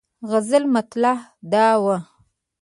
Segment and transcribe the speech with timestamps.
[0.21, 1.15] د غزل مطلع
[1.53, 1.97] دا وه.